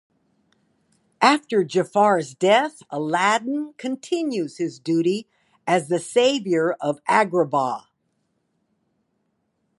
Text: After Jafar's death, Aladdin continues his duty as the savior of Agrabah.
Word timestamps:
After 1.21 1.63
Jafar's 1.63 2.33
death, 2.33 2.81
Aladdin 2.89 3.75
continues 3.77 4.57
his 4.57 4.79
duty 4.79 5.27
as 5.67 5.89
the 5.89 5.99
savior 5.99 6.73
of 6.81 6.97
Agrabah. 7.07 7.83